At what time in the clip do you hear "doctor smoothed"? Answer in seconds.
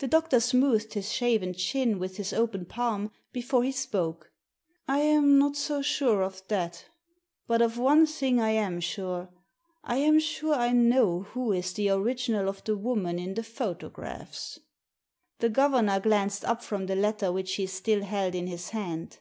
0.08-0.92